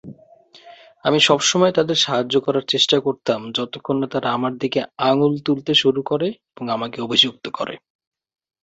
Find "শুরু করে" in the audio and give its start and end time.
5.75-6.27